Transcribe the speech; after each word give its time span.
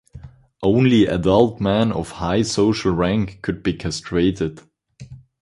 Only 0.63 1.05
adult 1.05 1.59
men 1.61 1.91
of 1.91 2.09
high 2.13 2.41
social 2.41 2.91
rank 2.91 3.37
could 3.43 3.61
be 3.61 3.73
castrated. 3.73 4.61